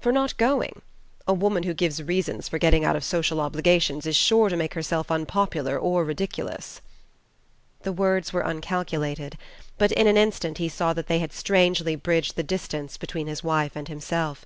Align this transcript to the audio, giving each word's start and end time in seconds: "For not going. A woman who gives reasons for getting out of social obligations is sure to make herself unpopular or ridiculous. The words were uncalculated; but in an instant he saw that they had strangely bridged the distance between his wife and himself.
"For 0.00 0.10
not 0.10 0.36
going. 0.36 0.82
A 1.28 1.32
woman 1.32 1.62
who 1.62 1.74
gives 1.74 2.02
reasons 2.02 2.48
for 2.48 2.58
getting 2.58 2.84
out 2.84 2.96
of 2.96 3.04
social 3.04 3.40
obligations 3.40 4.04
is 4.04 4.16
sure 4.16 4.48
to 4.48 4.56
make 4.56 4.74
herself 4.74 5.12
unpopular 5.12 5.78
or 5.78 6.02
ridiculous. 6.04 6.80
The 7.82 7.92
words 7.92 8.32
were 8.32 8.40
uncalculated; 8.40 9.38
but 9.78 9.92
in 9.92 10.08
an 10.08 10.16
instant 10.16 10.58
he 10.58 10.68
saw 10.68 10.92
that 10.94 11.06
they 11.06 11.20
had 11.20 11.32
strangely 11.32 11.94
bridged 11.94 12.34
the 12.34 12.42
distance 12.42 12.96
between 12.96 13.28
his 13.28 13.44
wife 13.44 13.76
and 13.76 13.86
himself. 13.86 14.44